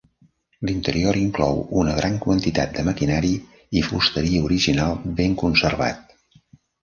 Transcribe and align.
L'interior 0.67 1.17
inclou 1.23 1.59
una 1.81 1.91
gran 1.97 2.15
quantitat 2.23 2.73
de 2.77 2.85
maquinari 2.87 3.31
i 3.81 3.83
fusteria 3.91 4.41
original 4.49 4.97
ben 5.21 5.37
conservat. 5.45 6.19